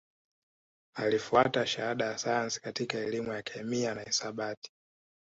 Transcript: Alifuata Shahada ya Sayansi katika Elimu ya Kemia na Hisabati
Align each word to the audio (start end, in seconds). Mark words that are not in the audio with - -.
Alifuata 0.95 1.67
Shahada 1.67 2.05
ya 2.05 2.17
Sayansi 2.17 2.61
katika 2.61 2.97
Elimu 2.99 3.33
ya 3.33 3.41
Kemia 3.41 3.95
na 3.95 4.01
Hisabati 4.03 4.71